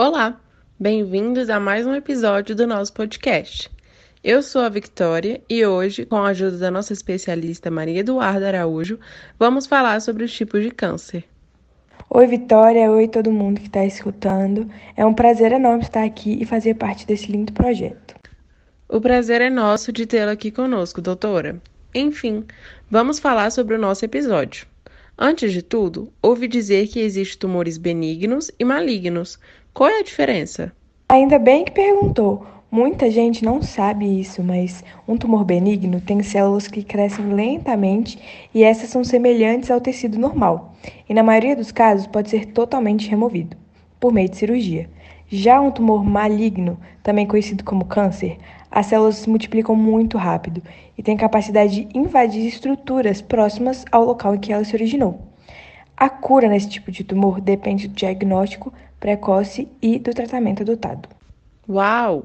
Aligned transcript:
Olá, 0.00 0.40
bem-vindos 0.78 1.50
a 1.50 1.58
mais 1.58 1.84
um 1.84 1.92
episódio 1.92 2.54
do 2.54 2.68
nosso 2.68 2.92
podcast. 2.92 3.68
Eu 4.22 4.44
sou 4.44 4.62
a 4.62 4.68
Victoria 4.68 5.42
e 5.50 5.66
hoje, 5.66 6.06
com 6.06 6.14
a 6.18 6.28
ajuda 6.28 6.56
da 6.56 6.70
nossa 6.70 6.92
especialista 6.92 7.68
Maria 7.68 7.98
Eduarda 7.98 8.46
Araújo, 8.46 8.96
vamos 9.36 9.66
falar 9.66 10.00
sobre 10.00 10.22
os 10.22 10.32
tipos 10.32 10.62
de 10.62 10.70
câncer. 10.70 11.24
Oi, 12.10 12.28
Vitória. 12.28 12.88
Oi, 12.88 13.08
todo 13.08 13.32
mundo 13.32 13.60
que 13.60 13.66
está 13.66 13.84
escutando. 13.84 14.70
É 14.96 15.04
um 15.04 15.12
prazer 15.12 15.50
enorme 15.50 15.82
estar 15.82 16.04
aqui 16.04 16.38
e 16.40 16.46
fazer 16.46 16.74
parte 16.74 17.04
desse 17.04 17.32
lindo 17.32 17.52
projeto. 17.52 18.14
O 18.88 19.00
prazer 19.00 19.40
é 19.40 19.50
nosso 19.50 19.90
de 19.90 20.06
tê-la 20.06 20.30
aqui 20.30 20.52
conosco, 20.52 21.02
doutora. 21.02 21.60
Enfim, 21.92 22.44
vamos 22.88 23.18
falar 23.18 23.50
sobre 23.50 23.74
o 23.74 23.78
nosso 23.80 24.04
episódio. 24.04 24.64
Antes 25.20 25.52
de 25.52 25.62
tudo, 25.62 26.12
ouvi 26.22 26.46
dizer 26.46 26.86
que 26.86 27.00
existem 27.00 27.40
tumores 27.40 27.76
benignos 27.76 28.52
e 28.56 28.64
malignos. 28.64 29.36
Qual 29.78 29.88
é 29.88 30.00
a 30.00 30.02
diferença? 30.02 30.72
Ainda 31.08 31.38
bem 31.38 31.64
que 31.64 31.70
perguntou. 31.70 32.44
Muita 32.68 33.08
gente 33.12 33.44
não 33.44 33.62
sabe 33.62 34.20
isso, 34.20 34.42
mas 34.42 34.82
um 35.06 35.16
tumor 35.16 35.44
benigno 35.44 36.00
tem 36.00 36.20
células 36.20 36.66
que 36.66 36.82
crescem 36.82 37.32
lentamente 37.32 38.18
e 38.52 38.64
essas 38.64 38.90
são 38.90 39.04
semelhantes 39.04 39.70
ao 39.70 39.80
tecido 39.80 40.18
normal, 40.18 40.74
e 41.08 41.14
na 41.14 41.22
maioria 41.22 41.54
dos 41.54 41.70
casos 41.70 42.08
pode 42.08 42.28
ser 42.28 42.46
totalmente 42.46 43.08
removido 43.08 43.56
por 44.00 44.12
meio 44.12 44.28
de 44.28 44.38
cirurgia. 44.38 44.90
Já 45.28 45.60
um 45.60 45.70
tumor 45.70 46.02
maligno, 46.02 46.76
também 47.00 47.24
conhecido 47.24 47.62
como 47.62 47.84
câncer, 47.84 48.36
as 48.72 48.86
células 48.86 49.18
se 49.18 49.30
multiplicam 49.30 49.76
muito 49.76 50.18
rápido 50.18 50.60
e 50.98 51.04
têm 51.04 51.16
capacidade 51.16 51.84
de 51.84 51.96
invadir 51.96 52.44
estruturas 52.48 53.22
próximas 53.22 53.84
ao 53.92 54.04
local 54.04 54.34
em 54.34 54.40
que 54.40 54.52
ela 54.52 54.64
se 54.64 54.74
originou. 54.74 55.20
A 55.96 56.08
cura 56.08 56.48
nesse 56.48 56.68
tipo 56.68 56.90
de 56.90 57.04
tumor 57.04 57.40
depende 57.40 57.86
do 57.86 57.94
diagnóstico 57.94 58.72
precoce 59.00 59.68
e 59.80 59.98
do 59.98 60.12
tratamento 60.12 60.62
adotado. 60.62 61.08
Uau! 61.68 62.24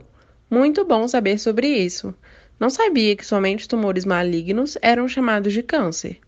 Muito 0.49 0.85
bom 0.85 1.07
saber 1.07 1.39
sobre 1.39 1.67
isso. 1.67 2.13
Não 2.59 2.69
sabia 2.69 3.15
que 3.15 3.25
somente 3.25 3.67
tumores 3.67 4.05
malignos 4.05 4.77
eram 4.81 5.07
chamados 5.07 5.51
de 5.53 5.63
câncer. 5.63 6.19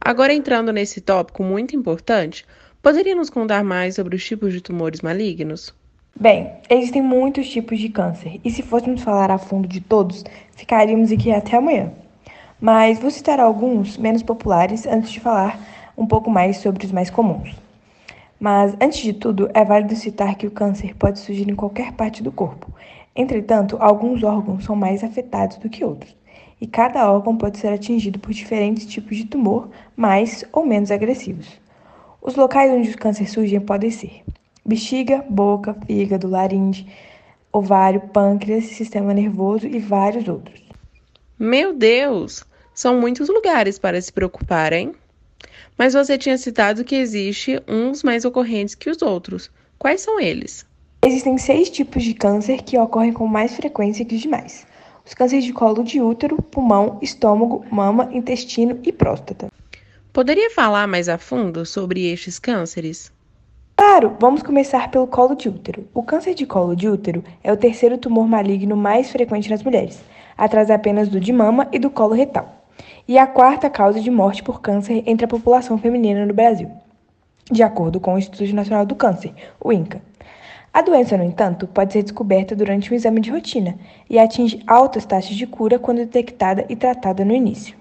Agora, 0.00 0.32
entrando 0.32 0.72
nesse 0.72 1.00
tópico 1.00 1.42
muito 1.42 1.74
importante, 1.74 2.46
poderia 2.80 3.14
nos 3.14 3.30
contar 3.30 3.64
mais 3.64 3.94
sobre 3.94 4.16
os 4.16 4.24
tipos 4.24 4.52
de 4.52 4.60
tumores 4.60 5.00
malignos? 5.00 5.74
Bem, 6.18 6.52
existem 6.70 7.02
muitos 7.02 7.48
tipos 7.48 7.78
de 7.78 7.88
câncer, 7.88 8.40
e 8.44 8.50
se 8.50 8.62
fôssemos 8.62 9.02
falar 9.02 9.30
a 9.32 9.38
fundo 9.38 9.66
de 9.66 9.80
todos, 9.80 10.24
ficaríamos 10.52 11.10
aqui 11.10 11.32
até 11.32 11.56
amanhã. 11.56 11.92
Mas 12.60 13.00
vou 13.00 13.10
citar 13.10 13.40
alguns 13.40 13.98
menos 13.98 14.22
populares 14.22 14.86
antes 14.86 15.10
de 15.10 15.18
falar 15.18 15.58
um 15.98 16.06
pouco 16.06 16.30
mais 16.30 16.58
sobre 16.58 16.86
os 16.86 16.92
mais 16.92 17.10
comuns. 17.10 17.63
Mas, 18.38 18.76
antes 18.80 19.00
de 19.00 19.12
tudo, 19.12 19.48
é 19.54 19.64
válido 19.64 19.94
citar 19.94 20.36
que 20.36 20.46
o 20.46 20.50
câncer 20.50 20.94
pode 20.96 21.18
surgir 21.18 21.48
em 21.48 21.54
qualquer 21.54 21.92
parte 21.92 22.22
do 22.22 22.32
corpo. 22.32 22.72
Entretanto, 23.14 23.76
alguns 23.80 24.22
órgãos 24.22 24.64
são 24.64 24.74
mais 24.74 25.04
afetados 25.04 25.56
do 25.58 25.68
que 25.68 25.84
outros, 25.84 26.16
e 26.60 26.66
cada 26.66 27.10
órgão 27.10 27.36
pode 27.36 27.58
ser 27.58 27.68
atingido 27.68 28.18
por 28.18 28.32
diferentes 28.32 28.86
tipos 28.86 29.16
de 29.16 29.24
tumor, 29.24 29.68
mais 29.96 30.44
ou 30.52 30.66
menos 30.66 30.90
agressivos. 30.90 31.60
Os 32.20 32.34
locais 32.34 32.72
onde 32.72 32.90
o 32.90 32.98
câncer 32.98 33.30
surge 33.30 33.58
podem 33.60 33.90
ser 33.90 34.22
bexiga, 34.64 35.24
boca, 35.28 35.76
fígado, 35.86 36.26
laringe, 36.26 36.86
ovário, 37.52 38.00
pâncreas, 38.12 38.64
sistema 38.64 39.12
nervoso 39.12 39.66
e 39.66 39.78
vários 39.78 40.26
outros. 40.26 40.62
Meu 41.38 41.74
Deus! 41.74 42.44
São 42.74 43.00
muitos 43.00 43.28
lugares 43.28 43.78
para 43.78 44.00
se 44.00 44.12
preocupar, 44.12 44.72
hein? 44.72 44.94
Mas 45.76 45.94
você 45.94 46.16
tinha 46.16 46.38
citado 46.38 46.84
que 46.84 46.94
existe 46.94 47.60
uns 47.66 48.02
mais 48.02 48.24
ocorrentes 48.24 48.74
que 48.74 48.88
os 48.88 49.02
outros. 49.02 49.50
Quais 49.78 50.00
são 50.00 50.20
eles? 50.20 50.64
Existem 51.04 51.36
seis 51.36 51.68
tipos 51.68 52.02
de 52.02 52.14
câncer 52.14 52.62
que 52.62 52.78
ocorrem 52.78 53.12
com 53.12 53.26
mais 53.26 53.54
frequência 53.54 54.04
que 54.04 54.14
os 54.14 54.20
demais. 54.20 54.66
Os 55.04 55.12
cânceres 55.12 55.44
de 55.44 55.52
colo 55.52 55.82
de 55.82 56.00
útero, 56.00 56.40
pulmão, 56.40 56.98
estômago, 57.02 57.64
mama, 57.70 58.08
intestino 58.12 58.78
e 58.82 58.92
próstata. 58.92 59.48
Poderia 60.12 60.50
falar 60.50 60.86
mais 60.86 61.08
a 61.08 61.18
fundo 61.18 61.66
sobre 61.66 62.10
estes 62.10 62.38
cânceres? 62.38 63.12
Claro, 63.76 64.16
vamos 64.20 64.42
começar 64.42 64.90
pelo 64.90 65.06
colo 65.06 65.34
de 65.34 65.48
útero. 65.48 65.86
O 65.92 66.02
câncer 66.02 66.34
de 66.34 66.46
colo 66.46 66.76
de 66.76 66.88
útero 66.88 67.22
é 67.42 67.52
o 67.52 67.56
terceiro 67.56 67.98
tumor 67.98 68.26
maligno 68.26 68.76
mais 68.76 69.10
frequente 69.10 69.50
nas 69.50 69.62
mulheres, 69.62 70.00
atrás 70.38 70.70
apenas 70.70 71.08
do 71.08 71.18
de 71.18 71.32
mama 71.32 71.68
e 71.72 71.78
do 71.78 71.90
colo 71.90 72.14
retal. 72.14 72.63
E 73.06 73.18
a 73.18 73.26
quarta 73.26 73.68
causa 73.68 74.00
de 74.00 74.10
morte 74.10 74.42
por 74.42 74.60
câncer 74.60 75.02
entre 75.06 75.24
a 75.24 75.28
população 75.28 75.78
feminina 75.78 76.24
no 76.24 76.32
Brasil, 76.32 76.70
de 77.50 77.62
acordo 77.62 78.00
com 78.00 78.14
o 78.14 78.18
Instituto 78.18 78.54
Nacional 78.54 78.86
do 78.86 78.94
Câncer, 78.94 79.34
o 79.60 79.72
INCA. 79.72 80.00
A 80.72 80.82
doença, 80.82 81.16
no 81.16 81.24
entanto, 81.24 81.66
pode 81.66 81.92
ser 81.92 82.02
descoberta 82.02 82.56
durante 82.56 82.92
um 82.92 82.96
exame 82.96 83.20
de 83.20 83.30
rotina 83.30 83.76
e 84.10 84.18
atinge 84.18 84.62
altas 84.66 85.06
taxas 85.06 85.36
de 85.36 85.46
cura 85.46 85.78
quando 85.78 85.98
detectada 85.98 86.64
e 86.68 86.74
tratada 86.74 87.24
no 87.24 87.34
início. 87.34 87.76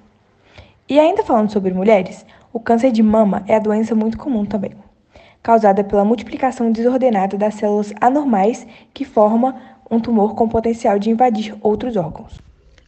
E 0.88 1.00
ainda 1.00 1.24
falando 1.24 1.52
sobre 1.52 1.74
mulheres, 1.74 2.26
o 2.52 2.60
câncer 2.60 2.92
de 2.92 3.02
mama 3.02 3.44
é 3.48 3.56
a 3.56 3.60
doença 3.60 3.96
muito 3.96 4.18
comum 4.18 4.46
também 4.46 4.72
causada 5.44 5.84
pela 5.84 6.06
multiplicação 6.06 6.72
desordenada 6.72 7.38
das 7.38 7.56
células 7.56 7.94
anormais 8.00 8.66
que 8.94 9.04
forma 9.04 9.62
um 9.92 10.00
tumor 10.00 10.34
com 10.34 10.48
potencial 10.48 10.98
de 10.98 11.10
invadir 11.10 11.54
outros 11.62 11.98
órgãos. 11.98 12.40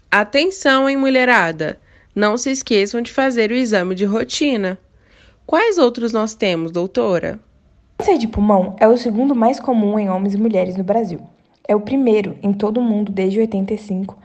Atenção, 0.09 0.89
hein, 0.89 0.95
mulherada! 0.95 1.77
Não 2.16 2.38
se 2.38 2.50
esqueçam 2.50 3.02
de 3.02 3.12
fazer 3.12 3.52
o 3.52 3.56
exame 3.56 3.94
de 3.94 4.06
rotina. 4.06 4.80
Quais 5.46 5.78
outros 5.78 6.14
nós 6.14 6.34
temos, 6.34 6.72
doutora? 6.72 7.42
O 7.96 7.98
câncer 7.98 8.18
de 8.18 8.26
pulmão 8.26 8.74
é 8.80 8.88
o 8.88 8.96
segundo 8.96 9.36
mais 9.36 9.59
comum 9.59 10.00
em 10.00 10.09
homens 10.09 10.34
e 10.34 10.38
mulheres 10.38 10.78
no 10.78 10.84
Brasil. 10.84 11.20
É 11.68 11.76
o 11.76 11.81
primeiro 11.81 12.38
em 12.42 12.53
todo 12.53 12.80
o 12.80 12.84
mundo 12.84 13.12
desde 13.12 13.42
85, 13.42 14.18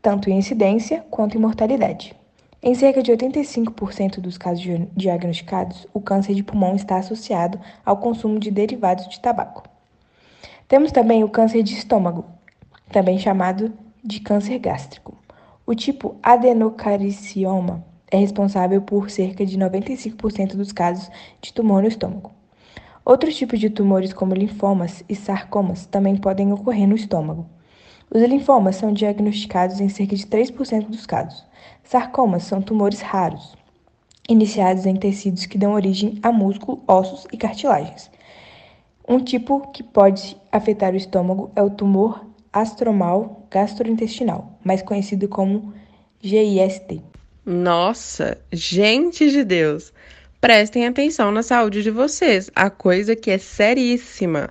tanto 0.00 0.30
em 0.30 0.38
incidência 0.38 1.04
quanto 1.10 1.36
em 1.36 1.40
mortalidade. 1.40 2.14
Em 2.62 2.76
cerca 2.76 3.02
de 3.02 3.10
85% 3.10 4.20
dos 4.20 4.38
casos 4.38 4.64
diagnosticados, 4.96 5.84
o 5.92 6.00
câncer 6.00 6.34
de 6.34 6.44
pulmão 6.44 6.76
está 6.76 6.98
associado 6.98 7.58
ao 7.84 7.96
consumo 7.96 8.38
de 8.38 8.52
derivados 8.52 9.08
de 9.08 9.18
tabaco. 9.18 9.64
Temos 10.68 10.92
também 10.92 11.24
o 11.24 11.28
câncer 11.28 11.64
de 11.64 11.74
estômago, 11.74 12.24
também 12.92 13.18
chamado 13.18 13.72
de 14.04 14.20
câncer 14.20 14.60
gástrico. 14.60 15.21
O 15.72 15.74
tipo 15.74 16.16
adenocaricioma 16.22 17.82
é 18.10 18.18
responsável 18.18 18.82
por 18.82 19.08
cerca 19.08 19.46
de 19.46 19.56
95% 19.56 20.54
dos 20.54 20.70
casos 20.70 21.10
de 21.40 21.50
tumor 21.50 21.80
no 21.80 21.88
estômago. 21.88 22.30
Outros 23.06 23.34
tipos 23.34 23.58
de 23.58 23.70
tumores, 23.70 24.12
como 24.12 24.34
linfomas 24.34 25.02
e 25.08 25.14
sarcomas, 25.14 25.86
também 25.86 26.14
podem 26.14 26.52
ocorrer 26.52 26.86
no 26.86 26.94
estômago. 26.94 27.46
Os 28.14 28.20
linfomas 28.20 28.76
são 28.76 28.92
diagnosticados 28.92 29.80
em 29.80 29.88
cerca 29.88 30.14
de 30.14 30.26
3% 30.26 30.88
dos 30.88 31.06
casos. 31.06 31.42
Sarcomas 31.82 32.42
são 32.42 32.60
tumores 32.60 33.00
raros, 33.00 33.56
iniciados 34.28 34.84
em 34.84 34.94
tecidos 34.94 35.46
que 35.46 35.56
dão 35.56 35.72
origem 35.72 36.18
a 36.22 36.30
músculo, 36.30 36.82
ossos 36.86 37.26
e 37.32 37.38
cartilagens. 37.38 38.10
Um 39.08 39.18
tipo 39.18 39.72
que 39.72 39.82
pode 39.82 40.36
afetar 40.52 40.92
o 40.92 40.98
estômago 40.98 41.50
é 41.56 41.62
o 41.62 41.70
tumor 41.70 42.30
astromal 42.52 43.46
gastrointestinal, 43.50 44.58
mais 44.62 44.82
conhecido 44.82 45.28
como 45.28 45.72
GIST. 46.20 47.00
Nossa, 47.44 48.38
gente 48.52 49.30
de 49.30 49.42
Deus! 49.42 49.92
Prestem 50.40 50.86
atenção 50.86 51.30
na 51.30 51.42
saúde 51.42 51.82
de 51.82 51.90
vocês, 51.90 52.50
a 52.54 52.68
coisa 52.68 53.14
que 53.14 53.30
é 53.30 53.38
seríssima. 53.38 54.50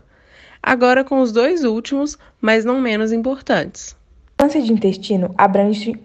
Agora 0.64 1.04
com 1.04 1.20
os 1.20 1.32
dois 1.32 1.64
últimos, 1.64 2.18
mas 2.40 2.64
não 2.64 2.80
menos 2.80 3.12
importantes. 3.12 3.96
Câncer 4.38 4.62
de 4.62 4.72
intestino 4.72 5.34
abrange 5.38 6.00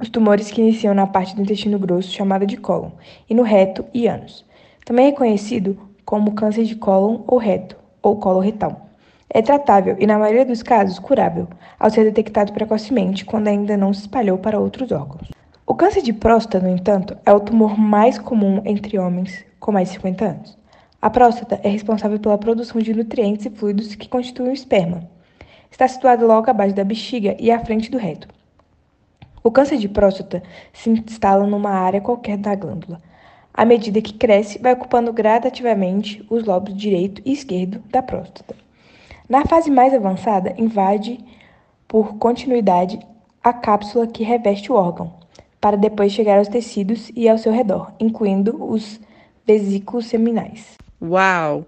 os 0.00 0.08
tumores 0.08 0.50
que 0.50 0.60
iniciam 0.60 0.94
na 0.94 1.06
parte 1.06 1.34
do 1.34 1.42
intestino 1.42 1.78
grosso, 1.78 2.10
chamada 2.12 2.46
de 2.46 2.56
cólon, 2.56 2.90
e 3.28 3.34
no 3.34 3.42
reto 3.42 3.84
e 3.92 4.06
ânus. 4.06 4.44
Também 4.84 5.08
é 5.08 5.12
conhecido 5.12 5.76
como 6.04 6.34
câncer 6.34 6.64
de 6.64 6.76
cólon 6.76 7.22
ou 7.26 7.38
reto, 7.38 7.76
ou 8.00 8.16
colo 8.16 8.40
retal. 8.40 8.87
É 9.30 9.42
tratável 9.42 9.94
e, 9.98 10.06
na 10.06 10.18
maioria 10.18 10.46
dos 10.46 10.62
casos, 10.62 10.98
curável, 10.98 11.46
ao 11.78 11.90
ser 11.90 12.04
detectado 12.04 12.52
precocemente 12.52 13.26
quando 13.26 13.48
ainda 13.48 13.76
não 13.76 13.92
se 13.92 14.00
espalhou 14.00 14.38
para 14.38 14.58
outros 14.58 14.90
órgãos. 14.90 15.28
O 15.66 15.74
câncer 15.74 16.00
de 16.00 16.14
próstata, 16.14 16.60
no 16.60 16.74
entanto, 16.74 17.14
é 17.26 17.32
o 17.32 17.40
tumor 17.40 17.78
mais 17.78 18.18
comum 18.18 18.62
entre 18.64 18.98
homens 18.98 19.44
com 19.60 19.70
mais 19.70 19.88
de 19.88 19.96
50 19.96 20.24
anos. 20.24 20.58
A 21.00 21.10
próstata 21.10 21.60
é 21.62 21.68
responsável 21.68 22.18
pela 22.18 22.38
produção 22.38 22.80
de 22.80 22.94
nutrientes 22.94 23.44
e 23.44 23.50
fluidos 23.50 23.94
que 23.94 24.08
constituem 24.08 24.48
o 24.48 24.54
esperma. 24.54 25.06
Está 25.70 25.86
situado 25.86 26.26
logo 26.26 26.48
abaixo 26.48 26.74
da 26.74 26.82
bexiga 26.82 27.36
e 27.38 27.50
à 27.50 27.60
frente 27.60 27.90
do 27.90 27.98
reto. 27.98 28.28
O 29.44 29.50
câncer 29.50 29.76
de 29.76 29.90
próstata 29.90 30.42
se 30.72 30.88
instala 30.88 31.46
numa 31.46 31.70
área 31.70 32.00
qualquer 32.00 32.38
da 32.38 32.54
glândula. 32.54 32.98
À 33.52 33.66
medida 33.66 34.00
que 34.00 34.14
cresce, 34.14 34.58
vai 34.58 34.72
ocupando 34.72 35.12
gradativamente 35.12 36.24
os 36.30 36.44
lobos 36.44 36.74
direito 36.74 37.20
e 37.26 37.32
esquerdo 37.32 37.82
da 37.90 38.02
próstata. 38.02 38.67
Na 39.28 39.44
fase 39.44 39.70
mais 39.70 39.92
avançada, 39.92 40.54
invade 40.56 41.18
por 41.86 42.16
continuidade 42.18 42.98
a 43.42 43.52
cápsula 43.52 44.06
que 44.06 44.24
reveste 44.24 44.72
o 44.72 44.74
órgão, 44.74 45.14
para 45.60 45.76
depois 45.76 46.12
chegar 46.12 46.38
aos 46.38 46.48
tecidos 46.48 47.10
e 47.14 47.28
ao 47.28 47.38
seu 47.38 47.52
redor, 47.52 47.92
incluindo 48.00 48.64
os 48.64 49.00
vesículos 49.46 50.06
seminais. 50.06 50.76
Uau! 51.00 51.66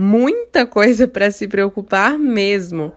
muita 0.00 0.66
coisa 0.66 1.06
para 1.06 1.30
se 1.30 1.46
preocupar 1.46 2.18
mesmo. 2.18 2.92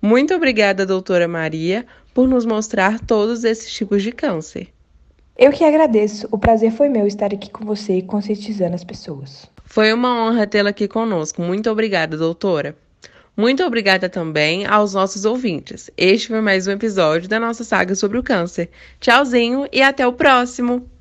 Muito 0.00 0.34
obrigada, 0.34 0.86
doutora 0.86 1.28
Maria, 1.28 1.84
por 2.14 2.26
nos 2.26 2.46
mostrar 2.46 2.98
todos 3.00 3.44
esses 3.44 3.70
tipos 3.70 4.02
de 4.02 4.10
câncer. 4.10 4.68
Eu 5.36 5.52
que 5.52 5.64
agradeço. 5.64 6.26
O 6.30 6.38
prazer 6.38 6.72
foi 6.72 6.88
meu 6.88 7.06
estar 7.06 7.26
aqui 7.26 7.50
com 7.50 7.64
você 7.64 7.98
e 7.98 8.02
conscientizando 8.02 8.74
as 8.74 8.84
pessoas. 8.84 9.46
Foi 9.66 9.92
uma 9.92 10.24
honra 10.24 10.46
tê-la 10.46 10.70
aqui 10.70 10.88
conosco. 10.88 11.42
Muito 11.42 11.70
obrigada, 11.70 12.16
doutora. 12.16 12.74
Muito 13.36 13.62
obrigada 13.64 14.08
também 14.08 14.64
aos 14.66 14.94
nossos 14.94 15.24
ouvintes. 15.26 15.90
Este 15.96 16.28
foi 16.28 16.40
mais 16.40 16.66
um 16.66 16.70
episódio 16.72 17.28
da 17.28 17.38
nossa 17.38 17.64
saga 17.64 17.94
sobre 17.94 18.16
o 18.18 18.22
câncer. 18.22 18.70
Tchauzinho 18.98 19.68
e 19.70 19.82
até 19.82 20.06
o 20.06 20.12
próximo! 20.14 20.95